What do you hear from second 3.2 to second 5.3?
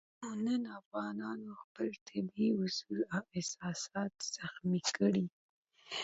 اساسات زخمي کړي.